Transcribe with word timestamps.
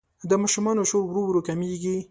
د 0.29 0.31
ماشومانو 0.41 0.83
شور 0.89 1.01
ورو 1.05 1.21
ورو 1.25 1.41
کمېږي. 1.47 1.97